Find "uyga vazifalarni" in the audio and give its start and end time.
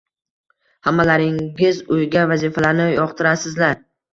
1.97-2.91